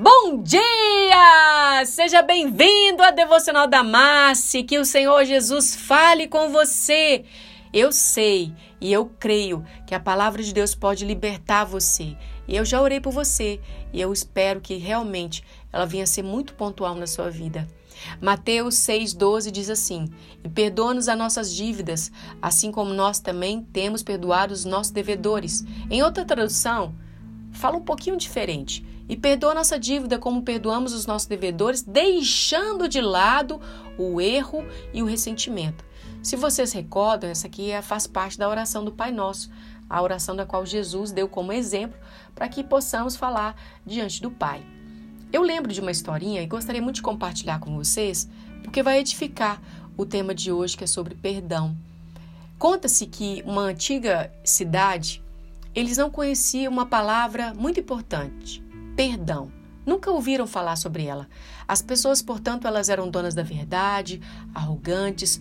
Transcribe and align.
Bom 0.00 0.44
dia! 0.44 1.84
Seja 1.84 2.22
bem-vindo 2.22 3.02
à 3.02 3.10
Devocional 3.10 3.66
da 3.66 3.82
Massi. 3.82 4.62
Que 4.62 4.78
o 4.78 4.84
Senhor 4.84 5.24
Jesus 5.24 5.74
fale 5.74 6.28
com 6.28 6.50
você. 6.50 7.24
Eu 7.72 7.90
sei 7.90 8.54
e 8.80 8.92
eu 8.92 9.06
creio 9.18 9.64
que 9.88 9.96
a 9.96 9.98
palavra 9.98 10.40
de 10.40 10.54
Deus 10.54 10.72
pode 10.72 11.04
libertar 11.04 11.64
você. 11.64 12.16
E 12.46 12.54
eu 12.54 12.64
já 12.64 12.80
orei 12.80 13.00
por 13.00 13.12
você 13.12 13.60
e 13.92 14.00
eu 14.00 14.12
espero 14.12 14.60
que 14.60 14.76
realmente 14.76 15.42
ela 15.72 15.84
venha 15.84 16.06
ser 16.06 16.22
muito 16.22 16.54
pontual 16.54 16.94
na 16.94 17.08
sua 17.08 17.28
vida. 17.28 17.66
Mateus 18.22 18.76
6,12 18.76 19.50
diz 19.50 19.68
assim: 19.68 20.04
E 20.44 20.48
perdoa-nos 20.48 21.08
as 21.08 21.18
nossas 21.18 21.52
dívidas, 21.52 22.12
assim 22.40 22.70
como 22.70 22.94
nós 22.94 23.18
também 23.18 23.64
temos 23.72 24.04
perdoado 24.04 24.54
os 24.54 24.64
nossos 24.64 24.92
devedores. 24.92 25.64
Em 25.90 26.04
outra 26.04 26.24
tradução, 26.24 26.94
fala 27.50 27.76
um 27.76 27.82
pouquinho 27.82 28.16
diferente. 28.16 28.86
E 29.08 29.16
perdoa 29.16 29.54
nossa 29.54 29.78
dívida 29.78 30.18
como 30.18 30.42
perdoamos 30.42 30.92
os 30.92 31.06
nossos 31.06 31.26
devedores, 31.26 31.82
deixando 31.82 32.88
de 32.88 33.00
lado 33.00 33.60
o 33.96 34.20
erro 34.20 34.64
e 34.92 35.02
o 35.02 35.06
ressentimento. 35.06 35.84
Se 36.22 36.36
vocês 36.36 36.72
recordam, 36.72 37.30
essa 37.30 37.46
aqui 37.46 37.70
é, 37.70 37.80
faz 37.80 38.06
parte 38.06 38.36
da 38.36 38.48
oração 38.48 38.84
do 38.84 38.92
Pai 38.92 39.10
Nosso, 39.10 39.50
a 39.88 40.02
oração 40.02 40.36
da 40.36 40.44
qual 40.44 40.66
Jesus 40.66 41.10
deu 41.10 41.28
como 41.28 41.52
exemplo 41.52 41.98
para 42.34 42.48
que 42.48 42.62
possamos 42.62 43.16
falar 43.16 43.56
diante 43.86 44.20
do 44.20 44.30
Pai. 44.30 44.62
Eu 45.32 45.42
lembro 45.42 45.72
de 45.72 45.80
uma 45.80 45.90
historinha 45.90 46.42
e 46.42 46.46
gostaria 46.46 46.82
muito 46.82 46.96
de 46.96 47.02
compartilhar 47.02 47.60
com 47.60 47.74
vocês, 47.76 48.28
porque 48.62 48.82
vai 48.82 48.98
edificar 48.98 49.60
o 49.96 50.04
tema 50.04 50.34
de 50.34 50.52
hoje, 50.52 50.76
que 50.76 50.84
é 50.84 50.86
sobre 50.86 51.14
perdão. 51.14 51.76
Conta-se 52.58 53.06
que 53.06 53.42
uma 53.46 53.62
antiga 53.62 54.32
cidade, 54.44 55.22
eles 55.74 55.96
não 55.96 56.10
conheciam 56.10 56.72
uma 56.72 56.86
palavra 56.86 57.54
muito 57.54 57.78
importante, 57.78 58.62
perdão. 58.98 59.52
Nunca 59.86 60.10
ouviram 60.10 60.44
falar 60.44 60.74
sobre 60.74 61.04
ela. 61.04 61.28
As 61.68 61.80
pessoas, 61.80 62.20
portanto, 62.20 62.66
elas 62.66 62.88
eram 62.88 63.08
donas 63.08 63.32
da 63.32 63.44
verdade, 63.44 64.20
arrogantes, 64.52 65.40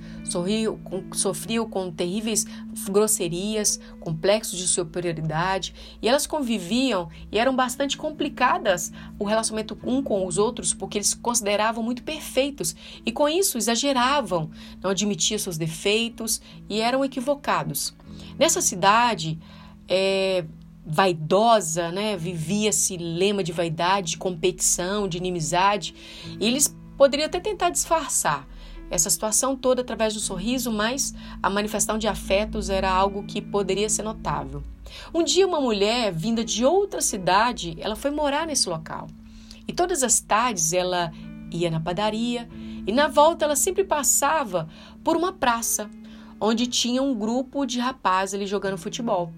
com, 0.83 1.11
sofriam 1.11 1.67
com 1.67 1.91
terríveis 1.91 2.45
grosserias, 2.87 3.79
complexos 3.99 4.59
de 4.59 4.67
superioridade, 4.67 5.73
e 5.99 6.07
elas 6.07 6.27
conviviam 6.27 7.09
e 7.31 7.39
eram 7.39 7.55
bastante 7.55 7.97
complicadas 7.97 8.93
o 9.17 9.25
relacionamento 9.25 9.75
um 9.83 10.03
com 10.03 10.27
os 10.27 10.37
outros, 10.37 10.71
porque 10.71 10.99
eles 10.99 11.07
se 11.07 11.17
consideravam 11.17 11.83
muito 11.83 12.03
perfeitos 12.03 12.75
e 13.03 13.11
com 13.11 13.27
isso 13.27 13.57
exageravam, 13.57 14.51
não 14.83 14.91
admitiam 14.91 15.39
seus 15.39 15.57
defeitos 15.57 16.39
e 16.69 16.79
eram 16.79 17.03
equivocados. 17.03 17.93
Nessa 18.37 18.61
cidade, 18.61 19.39
é, 19.87 20.45
vaidosa, 20.87 21.91
né? 21.91 22.15
Vivia-se 22.15 22.95
lema 22.97 23.43
de 23.43 23.51
vaidade, 23.51 24.11
de 24.11 24.17
competição, 24.17 25.07
de 25.07 25.17
inimizade. 25.17 25.93
E 26.39 26.47
eles 26.47 26.75
poderiam 26.97 27.27
até 27.27 27.39
tentar 27.39 27.69
disfarçar 27.69 28.47
essa 28.89 29.09
situação 29.09 29.55
toda 29.55 29.81
através 29.81 30.13
do 30.13 30.19
sorriso, 30.21 30.71
mas 30.71 31.13
a 31.43 31.49
manifestação 31.49 31.97
de 31.97 32.07
afetos 32.07 32.69
era 32.69 32.89
algo 32.89 33.23
que 33.23 33.41
poderia 33.41 33.89
ser 33.89 34.03
notável. 34.03 34.63
Um 35.13 35.23
dia 35.23 35.45
uma 35.45 35.59
mulher 35.59 36.13
vinda 36.13 36.43
de 36.43 36.63
outra 36.63 37.01
cidade, 37.01 37.75
ela 37.81 37.97
foi 37.97 38.09
morar 38.09 38.47
nesse 38.47 38.69
local. 38.69 39.07
E 39.67 39.73
todas 39.73 40.03
as 40.03 40.21
tardes 40.21 40.71
ela 40.71 41.11
ia 41.51 41.69
na 41.69 41.81
padaria 41.81 42.47
e 42.85 42.91
na 42.93 43.09
volta 43.09 43.43
ela 43.43 43.55
sempre 43.57 43.83
passava 43.83 44.69
por 45.03 45.17
uma 45.17 45.33
praça 45.33 45.89
onde 46.39 46.67
tinha 46.67 47.01
um 47.01 47.13
grupo 47.13 47.65
de 47.65 47.79
rapazes 47.79 48.35
ali 48.35 48.45
jogando 48.45 48.77
futebol. 48.77 49.33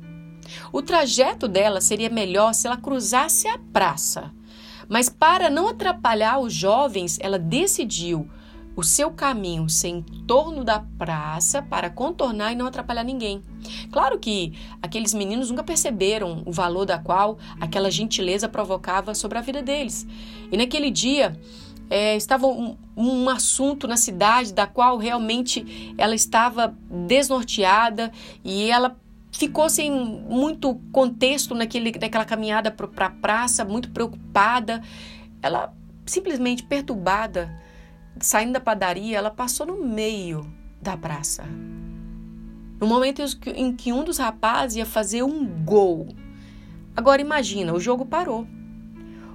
O 0.72 0.81
trajeto 0.81 1.47
dela 1.47 1.81
seria 1.81 2.09
melhor 2.09 2.53
se 2.53 2.67
ela 2.67 2.78
cruzasse 2.78 3.47
a 3.47 3.58
praça. 3.72 4.31
Mas 4.88 5.08
para 5.09 5.50
não 5.50 5.67
atrapalhar 5.67 6.39
os 6.39 6.53
jovens, 6.53 7.17
ela 7.22 7.38
decidiu 7.38 8.28
o 8.75 8.83
seu 8.83 9.11
caminho 9.11 9.69
ser 9.69 9.89
em 9.89 10.02
torno 10.02 10.64
da 10.64 10.80
praça 10.97 11.61
para 11.61 11.90
contornar 11.90 12.53
e 12.53 12.56
não 12.56 12.66
atrapalhar 12.66 13.03
ninguém. 13.03 13.44
Claro 13.91 14.18
que 14.18 14.53
aqueles 14.81 15.13
meninos 15.13 15.50
nunca 15.50 15.63
perceberam 15.63 16.44
o 16.46 16.51
valor 16.51 16.85
da 16.85 16.97
qual 16.97 17.38
aquela 17.59 17.91
gentileza 17.91 18.47
provocava 18.47 19.13
sobre 19.13 19.38
a 19.38 19.41
vida 19.41 19.62
deles. 19.62 20.07
E 20.50 20.56
naquele 20.56 20.90
dia 20.90 21.38
é, 21.90 22.16
estava 22.16 22.47
um, 22.47 22.78
um 22.95 23.28
assunto 23.28 23.88
na 23.88 23.97
cidade 23.97 24.53
da 24.53 24.66
qual 24.66 24.97
realmente 24.97 25.94
ela 25.97 26.16
estava 26.16 26.74
desnorteada 27.07 28.12
e 28.45 28.72
ela 28.72 28.95
ficou 29.31 29.69
sem 29.69 29.91
muito 29.91 30.75
contexto 30.91 31.53
naquele, 31.53 31.91
naquela 31.91 32.25
caminhada 32.25 32.72
para 32.72 33.06
a 33.06 33.09
praça, 33.12 33.63
muito 33.63 33.90
preocupada. 33.91 34.81
Ela 35.41 35.73
simplesmente 36.06 36.63
perturbada, 36.63 37.50
saindo 38.19 38.53
da 38.53 38.59
padaria, 38.59 39.18
ela 39.18 39.29
passou 39.29 39.66
no 39.66 39.84
meio 39.84 40.45
da 40.81 40.97
praça. 40.97 41.44
No 42.79 42.88
momento 42.88 43.22
em 43.56 43.75
que 43.75 43.91
um 43.91 44.03
dos 44.03 44.18
rapazes 44.18 44.78
ia 44.78 44.85
fazer 44.85 45.23
um 45.23 45.45
gol. 45.63 46.07
Agora 46.95 47.22
imagina, 47.22 47.73
o 47.73 47.79
jogo 47.79 48.06
parou. 48.06 48.47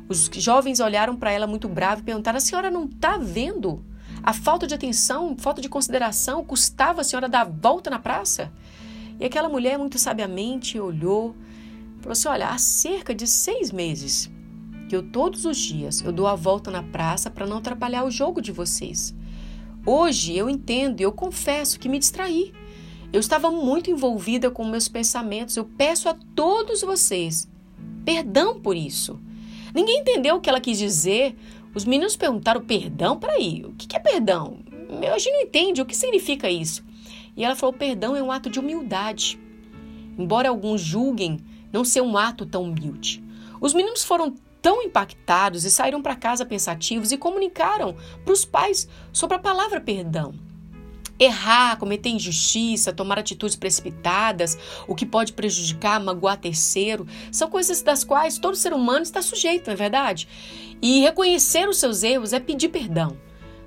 Os 0.08 0.30
jovens 0.34 0.80
olharam 0.80 1.16
para 1.16 1.30
ela 1.30 1.46
muito 1.46 1.68
bravo 1.68 2.00
e 2.00 2.04
perguntaram: 2.04 2.36
a 2.38 2.40
senhora 2.40 2.70
não 2.70 2.84
está 2.84 3.16
vendo? 3.18 3.84
A 4.22 4.32
falta 4.32 4.66
de 4.66 4.74
atenção, 4.74 5.36
falta 5.38 5.60
de 5.60 5.68
consideração 5.68 6.44
custava 6.44 7.02
a 7.02 7.04
senhora 7.04 7.28
dar 7.28 7.42
a 7.42 7.44
volta 7.44 7.90
na 7.90 7.98
praça? 7.98 8.50
E 9.18 9.24
aquela 9.24 9.48
mulher, 9.48 9.78
muito 9.78 9.98
sabiamente, 9.98 10.78
olhou 10.78 11.34
falou 12.04 12.12
assim: 12.12 12.28
Olha, 12.28 12.48
há 12.48 12.58
cerca 12.58 13.14
de 13.14 13.26
seis 13.26 13.72
meses 13.72 14.30
que 14.88 14.94
eu 14.94 15.02
todos 15.02 15.46
os 15.46 15.56
dias 15.56 16.02
eu 16.02 16.12
dou 16.12 16.26
a 16.26 16.34
volta 16.34 16.70
na 16.70 16.82
praça 16.82 17.30
para 17.30 17.46
não 17.46 17.56
atrapalhar 17.56 18.04
o 18.04 18.10
jogo 18.10 18.40
de 18.40 18.52
vocês. 18.52 19.14
Hoje 19.86 20.36
eu 20.36 20.48
entendo 20.48 21.00
e 21.00 21.02
eu 21.02 21.12
confesso 21.12 21.78
que 21.78 21.88
me 21.88 21.98
distraí. 21.98 22.52
Eu 23.12 23.20
estava 23.20 23.50
muito 23.50 23.90
envolvida 23.90 24.50
com 24.50 24.64
meus 24.64 24.88
pensamentos. 24.88 25.56
Eu 25.56 25.64
peço 25.64 26.08
a 26.08 26.16
todos 26.34 26.82
vocês 26.82 27.48
perdão 28.04 28.60
por 28.60 28.76
isso. 28.76 29.18
Ninguém 29.74 30.00
entendeu 30.00 30.36
o 30.36 30.40
que 30.40 30.48
ela 30.48 30.60
quis 30.60 30.78
dizer. 30.78 31.36
Os 31.74 31.84
meninos 31.84 32.16
perguntaram 32.16 32.60
perdão? 32.60 33.18
Peraí, 33.18 33.64
o 33.64 33.72
que 33.72 33.96
é 33.96 34.00
perdão? 34.00 34.58
Gente 35.18 35.32
não 35.32 35.40
entende 35.42 35.82
o 35.82 35.86
que 35.86 35.96
significa 35.96 36.50
isso. 36.50 36.84
E 37.36 37.44
ela 37.44 37.56
falou: 37.56 37.72
perdão 37.72 38.14
é 38.14 38.22
um 38.22 38.30
ato 38.30 38.50
de 38.50 38.58
humildade. 38.58 39.38
Embora 40.18 40.48
alguns 40.48 40.80
julguem 40.80 41.40
não 41.72 41.84
ser 41.84 42.00
um 42.00 42.16
ato 42.16 42.46
tão 42.46 42.62
humilde. 42.62 43.22
Os 43.60 43.74
meninos 43.74 44.04
foram 44.04 44.34
tão 44.62 44.82
impactados 44.82 45.64
e 45.64 45.70
saíram 45.70 46.00
para 46.00 46.16
casa 46.16 46.46
pensativos 46.46 47.12
e 47.12 47.18
comunicaram 47.18 47.96
para 48.24 48.32
os 48.32 48.44
pais 48.44 48.88
sobre 49.12 49.36
a 49.36 49.40
palavra 49.40 49.80
perdão. 49.80 50.32
Errar, 51.18 51.76
cometer 51.76 52.08
injustiça, 52.08 52.92
tomar 52.92 53.18
atitudes 53.18 53.56
precipitadas, 53.56 54.58
o 54.88 54.94
que 54.94 55.06
pode 55.06 55.32
prejudicar, 55.32 56.02
magoar 56.02 56.38
terceiro, 56.38 57.06
são 57.30 57.48
coisas 57.48 57.82
das 57.82 58.02
quais 58.02 58.38
todo 58.38 58.56
ser 58.56 58.72
humano 58.72 59.02
está 59.02 59.22
sujeito, 59.22 59.66
não 59.66 59.74
é 59.74 59.76
verdade? 59.76 60.26
E 60.82 61.00
reconhecer 61.00 61.68
os 61.68 61.76
seus 61.76 62.02
erros 62.02 62.32
é 62.32 62.40
pedir 62.40 62.68
perdão. 62.68 63.16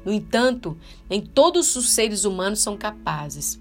No 0.07 0.13
entanto, 0.13 0.77
nem 1.09 1.19
todos 1.19 1.75
os 1.75 1.89
seres 1.89 2.23
humanos 2.23 2.59
são 2.59 2.77
capazes. 2.77 3.59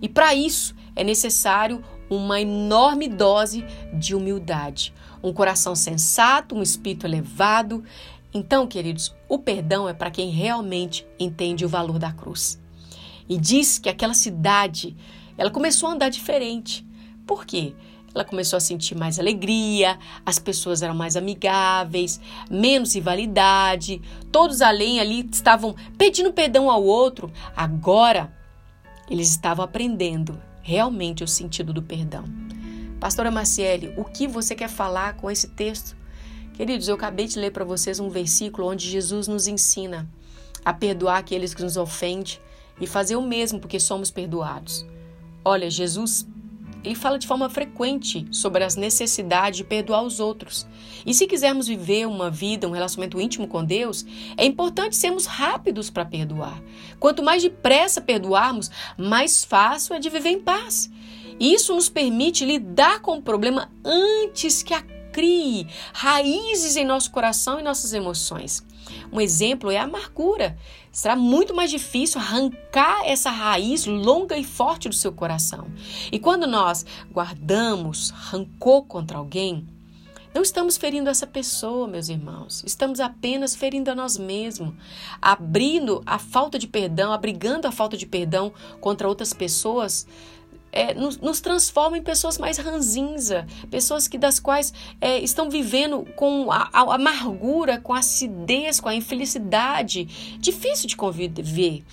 E 0.00 0.08
para 0.08 0.32
isso 0.32 0.72
é 0.94 1.02
necessário 1.02 1.82
uma 2.08 2.40
enorme 2.40 3.08
dose 3.08 3.64
de 3.92 4.14
humildade, 4.14 4.94
um 5.20 5.32
coração 5.32 5.74
sensato, 5.74 6.54
um 6.54 6.62
espírito 6.62 7.04
elevado. 7.04 7.82
Então, 8.32 8.64
queridos, 8.64 9.12
o 9.28 9.40
perdão 9.40 9.88
é 9.88 9.92
para 9.92 10.08
quem 10.08 10.30
realmente 10.30 11.04
entende 11.18 11.64
o 11.64 11.68
valor 11.68 11.98
da 11.98 12.12
cruz. 12.12 12.62
E 13.28 13.36
diz 13.36 13.80
que 13.80 13.88
aquela 13.88 14.14
cidade, 14.14 14.96
ela 15.36 15.50
começou 15.50 15.88
a 15.88 15.94
andar 15.94 16.10
diferente. 16.10 16.86
Por 17.26 17.44
quê? 17.44 17.74
Ela 18.18 18.24
começou 18.24 18.56
a 18.56 18.60
sentir 18.60 18.96
mais 18.96 19.16
alegria, 19.16 19.96
as 20.26 20.40
pessoas 20.40 20.82
eram 20.82 20.92
mais 20.92 21.14
amigáveis, 21.14 22.20
menos 22.50 22.96
rivalidade, 22.96 24.02
todos 24.32 24.60
além 24.60 24.98
ali 24.98 25.24
estavam 25.32 25.76
pedindo 25.96 26.32
perdão 26.32 26.68
ao 26.68 26.82
outro. 26.82 27.30
Agora, 27.56 28.36
eles 29.08 29.30
estavam 29.30 29.64
aprendendo 29.64 30.36
realmente 30.62 31.22
o 31.22 31.28
sentido 31.28 31.72
do 31.72 31.80
perdão. 31.80 32.24
Pastora 32.98 33.30
Maciele, 33.30 33.94
o 33.96 34.02
que 34.02 34.26
você 34.26 34.52
quer 34.52 34.68
falar 34.68 35.14
com 35.14 35.30
esse 35.30 35.50
texto? 35.50 35.96
Queridos, 36.54 36.88
eu 36.88 36.96
acabei 36.96 37.28
de 37.28 37.38
ler 37.38 37.52
para 37.52 37.64
vocês 37.64 38.00
um 38.00 38.10
versículo 38.10 38.66
onde 38.66 38.90
Jesus 38.90 39.28
nos 39.28 39.46
ensina 39.46 40.10
a 40.64 40.74
perdoar 40.74 41.18
aqueles 41.18 41.54
que 41.54 41.62
nos 41.62 41.76
ofendem 41.76 42.36
e 42.80 42.86
fazer 42.88 43.14
o 43.14 43.22
mesmo 43.22 43.60
porque 43.60 43.78
somos 43.78 44.10
perdoados. 44.10 44.84
Olha, 45.44 45.70
Jesus 45.70 46.26
ele 46.84 46.94
fala 46.94 47.18
de 47.18 47.26
forma 47.26 47.48
frequente 47.48 48.26
sobre 48.30 48.64
as 48.64 48.76
necessidades 48.76 49.58
de 49.58 49.64
perdoar 49.64 50.02
os 50.02 50.20
outros. 50.20 50.66
E 51.04 51.12
se 51.12 51.26
quisermos 51.26 51.66
viver 51.66 52.06
uma 52.06 52.30
vida, 52.30 52.68
um 52.68 52.72
relacionamento 52.72 53.20
íntimo 53.20 53.48
com 53.48 53.64
Deus, 53.64 54.04
é 54.36 54.44
importante 54.44 54.96
sermos 54.96 55.26
rápidos 55.26 55.90
para 55.90 56.04
perdoar. 56.04 56.62
Quanto 56.98 57.22
mais 57.22 57.42
depressa 57.42 58.00
perdoarmos, 58.00 58.70
mais 58.96 59.44
fácil 59.44 59.94
é 59.94 59.98
de 59.98 60.10
viver 60.10 60.30
em 60.30 60.40
paz. 60.40 60.90
E 61.40 61.54
isso 61.54 61.74
nos 61.74 61.88
permite 61.88 62.44
lidar 62.44 63.00
com 63.00 63.18
o 63.18 63.22
problema 63.22 63.70
antes 63.84 64.62
que 64.62 64.74
a 64.74 64.82
crie 65.18 65.66
raízes 65.92 66.76
em 66.76 66.84
nosso 66.84 67.10
coração 67.10 67.58
e 67.58 67.62
nossas 67.62 67.92
emoções. 67.92 68.64
Um 69.12 69.20
exemplo 69.20 69.68
é 69.68 69.76
a 69.76 69.82
amargura. 69.82 70.56
Será 70.92 71.16
muito 71.16 71.52
mais 71.52 71.72
difícil 71.72 72.20
arrancar 72.20 73.02
essa 73.04 73.28
raiz 73.28 73.84
longa 73.84 74.36
e 74.36 74.44
forte 74.44 74.88
do 74.88 74.94
seu 74.94 75.12
coração. 75.12 75.66
E 76.12 76.20
quando 76.20 76.46
nós 76.46 76.86
guardamos 77.12 78.10
rancor 78.10 78.84
contra 78.84 79.18
alguém, 79.18 79.66
não 80.32 80.42
estamos 80.42 80.76
ferindo 80.76 81.10
essa 81.10 81.26
pessoa, 81.26 81.88
meus 81.88 82.08
irmãos. 82.08 82.62
Estamos 82.64 83.00
apenas 83.00 83.56
ferindo 83.56 83.90
a 83.90 83.96
nós 83.96 84.16
mesmos, 84.16 84.72
abrindo 85.20 86.00
a 86.06 86.16
falta 86.20 86.60
de 86.60 86.68
perdão, 86.68 87.12
abrigando 87.12 87.66
a 87.66 87.72
falta 87.72 87.96
de 87.96 88.06
perdão 88.06 88.52
contra 88.80 89.08
outras 89.08 89.32
pessoas 89.32 90.06
é, 90.72 90.94
nos, 90.94 91.18
nos, 91.18 91.40
transforma 91.40 91.98
em 91.98 92.02
pessoas 92.02 92.38
mais 92.38 92.58
ranzinza, 92.58 93.46
pessoas 93.70 94.06
que 94.06 94.18
das 94.18 94.38
quais 94.38 94.72
é, 95.00 95.18
estão 95.18 95.50
vivendo 95.50 96.04
com 96.16 96.50
a, 96.50 96.68
a, 96.72 96.94
amargura, 96.94 97.78
com 97.80 97.94
a 97.94 97.98
acidez, 97.98 98.80
com 98.80 98.88
a 98.88 98.94
infelicidade. 98.94 100.36
Difícil 100.38 100.88
de 100.88 100.96
conviver. 100.96 101.84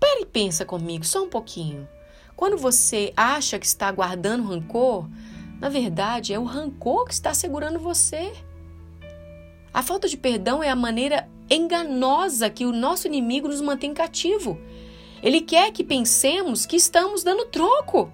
Pare 0.00 0.22
e 0.22 0.26
pensa 0.26 0.64
comigo 0.64 1.04
só 1.04 1.24
um 1.24 1.28
pouquinho. 1.28 1.88
Quando 2.36 2.56
você 2.56 3.12
acha 3.16 3.58
que 3.58 3.66
está 3.66 3.90
guardando 3.90 4.44
rancor, 4.44 5.08
na 5.60 5.68
verdade 5.68 6.32
é 6.32 6.38
o 6.38 6.44
rancor 6.44 7.04
que 7.06 7.12
está 7.12 7.34
segurando 7.34 7.78
você. 7.78 8.32
A 9.74 9.82
falta 9.82 10.08
de 10.08 10.16
perdão 10.16 10.62
é 10.62 10.70
a 10.70 10.76
maneira 10.76 11.28
enganosa 11.50 12.48
que 12.50 12.64
o 12.64 12.72
nosso 12.72 13.06
inimigo 13.06 13.48
nos 13.48 13.60
mantém 13.60 13.92
cativo. 13.92 14.58
Ele 15.22 15.40
quer 15.40 15.72
que 15.72 15.82
pensemos 15.82 16.64
que 16.64 16.76
estamos 16.76 17.22
dando 17.22 17.46
troco, 17.46 18.10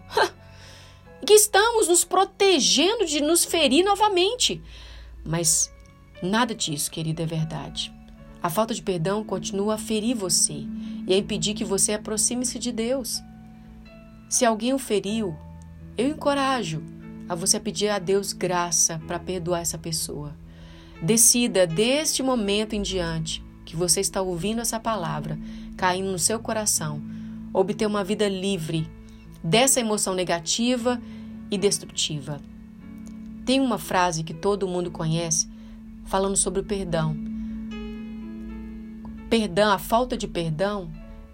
que 1.26 1.34
estamos 1.34 1.88
nos 1.88 2.04
protegendo 2.04 3.04
de 3.04 3.20
nos 3.20 3.44
ferir 3.44 3.84
novamente. 3.84 4.62
Mas 5.24 5.72
nada 6.22 6.54
disso, 6.54 6.90
querida, 6.90 7.22
é 7.22 7.26
verdade. 7.26 7.92
A 8.42 8.50
falta 8.50 8.74
de 8.74 8.82
perdão 8.82 9.24
continua 9.24 9.74
a 9.74 9.78
ferir 9.78 10.14
você 10.14 10.66
e 11.06 11.14
a 11.14 11.16
impedir 11.16 11.54
que 11.54 11.64
você 11.64 11.92
aproxime-se 11.92 12.58
de 12.58 12.72
Deus. 12.72 13.22
Se 14.28 14.44
alguém 14.44 14.72
o 14.74 14.78
feriu, 14.78 15.36
eu 15.96 16.08
encorajo 16.08 16.82
a 17.28 17.34
você 17.34 17.58
pedir 17.58 17.88
a 17.88 17.98
Deus 17.98 18.32
graça 18.32 19.00
para 19.06 19.18
perdoar 19.18 19.60
essa 19.60 19.78
pessoa. 19.78 20.36
Decida 21.02 21.66
deste 21.66 22.22
momento 22.22 22.74
em 22.74 22.82
diante 22.82 23.43
que 23.74 23.78
você 23.78 24.00
está 24.00 24.22
ouvindo 24.22 24.60
essa 24.60 24.78
palavra 24.78 25.36
caindo 25.76 26.12
no 26.12 26.18
seu 26.18 26.38
coração, 26.38 27.02
obter 27.52 27.86
uma 27.86 28.04
vida 28.04 28.28
livre 28.28 28.88
dessa 29.42 29.80
emoção 29.80 30.14
negativa 30.14 31.02
e 31.50 31.58
destrutiva. 31.58 32.40
Tem 33.44 33.58
uma 33.58 33.76
frase 33.76 34.22
que 34.22 34.32
todo 34.32 34.68
mundo 34.68 34.92
conhece 34.92 35.48
falando 36.04 36.36
sobre 36.36 36.60
o 36.60 36.64
perdão. 36.64 37.16
Perdão, 39.28 39.72
a 39.72 39.78
falta 39.78 40.16
de 40.16 40.28
perdão 40.28 40.88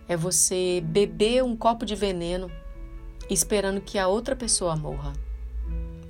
é 0.08 0.16
você 0.16 0.82
beber 0.82 1.44
um 1.44 1.54
copo 1.54 1.84
de 1.84 1.94
veneno 1.94 2.50
esperando 3.28 3.82
que 3.82 3.98
a 3.98 4.08
outra 4.08 4.34
pessoa 4.34 4.74
morra. 4.74 5.12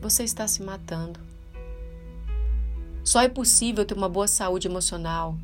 Você 0.01 0.23
está 0.23 0.47
se 0.47 0.63
matando. 0.63 1.19
Só 3.03 3.21
é 3.21 3.29
possível 3.29 3.85
ter 3.85 3.95
uma 3.95 4.09
boa 4.09 4.29
saúde 4.29 4.69
emocional, 4.69 5.37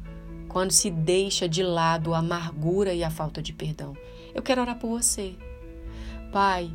quando 0.57 0.73
se 0.73 0.91
deixa 0.91 1.47
de 1.47 1.63
lado 1.63 2.15
a 2.15 2.19
amargura 2.21 2.95
e 2.95 3.05
a 3.05 3.11
falta 3.11 3.43
de 3.43 3.53
perdão. 3.53 3.95
Eu 4.35 4.43
quero 4.43 4.63
orar 4.63 4.79
por 4.79 4.89
você. 4.89 5.35
Pai, 6.33 6.73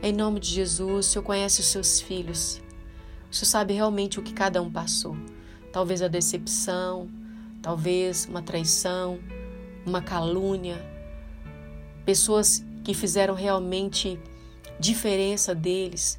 em 0.00 0.12
nome 0.12 0.38
de 0.38 0.48
Jesus, 0.48 1.06
o 1.06 1.10
Senhor 1.10 1.24
conhece 1.24 1.58
os 1.58 1.66
seus 1.66 2.00
filhos. 2.00 2.62
O 3.28 3.34
Senhor 3.34 3.46
sabe 3.46 3.74
realmente 3.74 4.20
o 4.20 4.22
que 4.22 4.32
cada 4.32 4.62
um 4.62 4.70
passou. 4.70 5.16
Talvez 5.72 6.02
a 6.02 6.06
decepção, 6.06 7.08
talvez 7.60 8.26
uma 8.26 8.42
traição, 8.42 9.18
uma 9.84 10.00
calúnia. 10.00 10.80
Pessoas 12.04 12.64
que 12.84 12.94
fizeram 12.94 13.34
realmente 13.34 14.20
diferença 14.78 15.52
deles, 15.52 16.16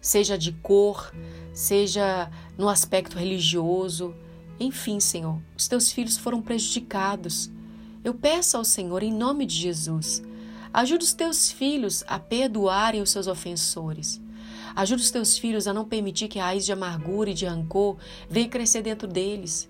seja 0.00 0.38
de 0.38 0.52
cor, 0.52 1.12
seja 1.52 2.30
no 2.56 2.68
aspecto 2.68 3.18
religioso, 3.18 4.14
enfim, 4.58 5.00
Senhor, 5.00 5.40
os 5.56 5.66
teus 5.66 5.90
filhos 5.90 6.16
foram 6.16 6.40
prejudicados. 6.40 7.50
Eu 8.02 8.14
peço 8.14 8.56
ao 8.56 8.64
Senhor, 8.64 9.02
em 9.02 9.12
nome 9.12 9.46
de 9.46 9.54
Jesus, 9.54 10.22
ajude 10.72 11.04
os 11.04 11.12
teus 11.12 11.50
filhos 11.50 12.04
a 12.06 12.18
perdoarem 12.18 13.02
os 13.02 13.10
seus 13.10 13.26
ofensores. 13.26 14.20
Ajude 14.76 15.02
os 15.02 15.10
teus 15.10 15.38
filhos 15.38 15.66
a 15.66 15.72
não 15.72 15.84
permitir 15.84 16.28
que 16.28 16.38
a 16.38 16.46
raiz 16.46 16.64
de 16.64 16.72
amargura 16.72 17.30
e 17.30 17.34
de 17.34 17.46
rancor 17.46 17.96
venha 18.28 18.48
crescer 18.48 18.82
dentro 18.82 19.06
deles. 19.06 19.68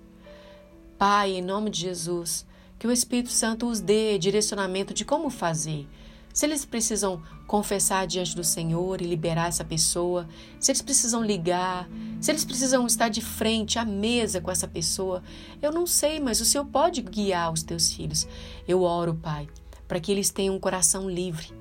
Pai, 0.99 1.33
em 1.33 1.43
nome 1.43 1.71
de 1.71 1.81
Jesus, 1.81 2.47
que 2.79 2.87
o 2.87 2.93
Espírito 2.93 3.31
Santo 3.31 3.67
os 3.67 3.81
dê 3.81 4.19
direcionamento 4.19 4.95
de 4.95 5.05
como 5.05 5.29
fazer 5.29 5.87
se 6.35 6.45
eles 6.45 6.65
precisam 6.65 7.23
confessar 7.47 8.07
diante 8.07 8.35
do 8.35 8.43
Senhor 8.43 9.01
e 9.01 9.07
liberar 9.07 9.49
essa 9.49 9.65
pessoa, 9.65 10.27
se 10.59 10.71
eles 10.73 10.83
precisam 10.83 11.23
ligar, 11.23 11.89
se 12.21 12.31
eles 12.31 12.45
precisam 12.45 12.87
estar 12.87 13.09
de 13.09 13.21
frente 13.21 13.79
à 13.79 13.85
mesa 13.85 14.41
com 14.41 14.51
essa 14.51 14.67
pessoa, 14.67 15.23
eu 15.61 15.71
não 15.71 15.87
sei, 15.87 16.19
mas 16.21 16.41
o 16.41 16.45
Senhor 16.45 16.65
pode 16.65 17.03
guiar 17.03 17.53
os 17.53 17.63
teus 17.63 17.93
filhos. 17.93 18.27
Eu 18.67 18.83
oro, 18.83 19.15
Pai, 19.15 19.49
para 19.87 20.01
que 20.01 20.11
eles 20.11 20.31
tenham 20.31 20.55
um 20.55 20.61
coração 20.61 21.09
livre 21.09 21.53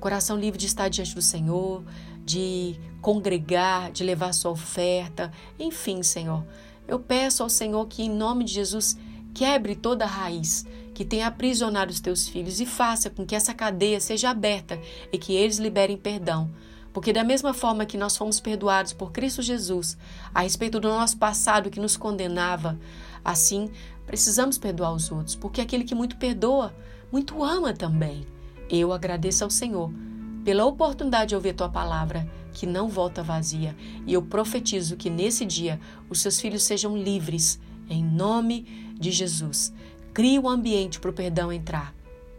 coração 0.00 0.38
livre 0.38 0.58
de 0.58 0.66
estar 0.66 0.88
diante 0.88 1.14
do 1.14 1.22
Senhor, 1.22 1.82
de 2.24 2.78
congregar, 3.00 3.90
de 3.90 4.04
levar 4.04 4.32
sua 4.32 4.50
oferta, 4.50 5.32
enfim, 5.58 6.02
Senhor. 6.02 6.44
Eu 6.86 6.98
peço 6.98 7.42
ao 7.42 7.48
Senhor 7.48 7.86
que, 7.86 8.02
em 8.02 8.10
nome 8.10 8.44
de 8.44 8.52
Jesus, 8.52 8.96
quebre 9.34 9.74
toda 9.74 10.04
a 10.04 10.08
raiz 10.08 10.66
que 10.96 11.04
tem 11.04 11.22
aprisionado 11.22 11.92
os 11.92 12.00
teus 12.00 12.26
filhos 12.26 12.58
e 12.58 12.64
faça 12.64 13.10
com 13.10 13.26
que 13.26 13.34
essa 13.34 13.52
cadeia 13.52 14.00
seja 14.00 14.30
aberta 14.30 14.80
e 15.12 15.18
que 15.18 15.34
eles 15.34 15.58
liberem 15.58 15.94
perdão. 15.94 16.50
Porque, 16.90 17.12
da 17.12 17.22
mesma 17.22 17.52
forma 17.52 17.84
que 17.84 17.98
nós 17.98 18.16
fomos 18.16 18.40
perdoados 18.40 18.94
por 18.94 19.12
Cristo 19.12 19.42
Jesus 19.42 19.98
a 20.34 20.40
respeito 20.40 20.80
do 20.80 20.88
nosso 20.88 21.18
passado 21.18 21.68
que 21.68 21.78
nos 21.78 21.98
condenava, 21.98 22.78
assim 23.22 23.70
precisamos 24.06 24.56
perdoar 24.56 24.94
os 24.94 25.12
outros, 25.12 25.36
porque 25.36 25.60
aquele 25.60 25.84
que 25.84 25.94
muito 25.94 26.16
perdoa, 26.16 26.74
muito 27.12 27.44
ama 27.44 27.74
também. 27.74 28.26
Eu 28.70 28.90
agradeço 28.90 29.44
ao 29.44 29.50
Senhor 29.50 29.92
pela 30.46 30.64
oportunidade 30.64 31.28
de 31.28 31.34
ouvir 31.34 31.52
tua 31.52 31.68
palavra, 31.68 32.26
que 32.54 32.64
não 32.64 32.88
volta 32.88 33.22
vazia, 33.22 33.76
e 34.06 34.14
eu 34.14 34.22
profetizo 34.22 34.96
que 34.96 35.10
nesse 35.10 35.44
dia 35.44 35.78
os 36.08 36.22
seus 36.22 36.40
filhos 36.40 36.62
sejam 36.62 36.96
livres, 36.96 37.60
em 37.86 38.02
nome 38.02 38.94
de 38.98 39.10
Jesus. 39.10 39.74
Crie 40.16 40.38
o 40.38 40.48
ambiente 40.48 40.98
para 40.98 41.10
o 41.10 41.12
perdão 41.12 41.52
entrar. 41.52 41.94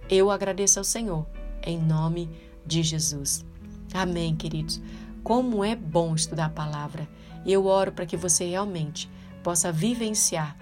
Eu 0.10 0.32
agradeço 0.32 0.80
ao 0.80 0.84
Senhor, 0.84 1.28
em 1.62 1.78
nome 1.78 2.28
de 2.66 2.82
Jesus. 2.82 3.46
Amém, 3.94 4.36
queridos. 4.36 4.82
Como 5.24 5.64
é 5.64 5.76
bom 5.76 6.16
estudar 6.16 6.46
a 6.46 6.50
palavra. 6.50 7.08
Eu 7.46 7.68
oro 7.68 7.92
para 7.92 8.08
que 8.08 8.18
você 8.18 8.46
realmente 8.46 9.08
possa 9.44 9.72
vivenciar 9.72 10.58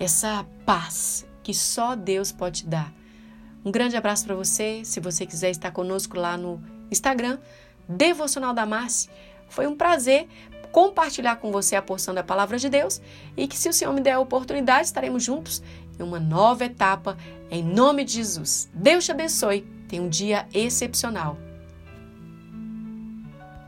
essa 0.00 0.46
paz 0.64 1.26
que 1.42 1.52
só 1.52 1.94
Deus 1.94 2.32
pode 2.32 2.62
te 2.62 2.68
dar. 2.68 2.90
Um 3.62 3.70
grande 3.70 3.94
abraço 3.94 4.24
para 4.24 4.34
você. 4.34 4.80
Se 4.82 4.98
você 4.98 5.26
quiser 5.26 5.50
estar 5.50 5.72
conosco 5.72 6.16
lá 6.16 6.38
no 6.38 6.58
Instagram, 6.90 7.38
Devocional 7.86 8.54
da 8.54 8.64
Márcia. 8.64 9.12
Foi 9.46 9.66
um 9.66 9.76
prazer 9.76 10.26
compartilhar 10.72 11.36
com 11.36 11.50
você 11.50 11.74
a 11.74 11.80
porção 11.80 12.12
da 12.12 12.22
palavra 12.22 12.58
de 12.58 12.68
Deus 12.68 13.00
e 13.34 13.48
que, 13.48 13.56
se 13.56 13.66
o 13.66 13.72
Senhor 13.72 13.94
me 13.94 14.00
der 14.02 14.12
a 14.12 14.20
oportunidade, 14.20 14.86
estaremos 14.86 15.24
juntos 15.24 15.62
em 15.98 16.02
uma 16.02 16.20
nova 16.20 16.64
etapa, 16.64 17.16
em 17.50 17.62
nome 17.62 18.04
de 18.04 18.14
Jesus. 18.14 18.68
Deus 18.72 19.04
te 19.04 19.12
abençoe. 19.12 19.62
Tenha 19.88 20.02
um 20.02 20.08
dia 20.08 20.46
excepcional. 20.52 21.38